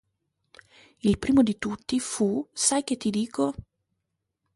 Il 1.03 1.19
primo 1.19 1.43
di 1.43 1.59
tutti 1.59 1.99
fu 1.99 2.43
"Sai 2.53 2.83
che 2.83 2.97
ti 2.97 3.11
dico? 3.11 3.53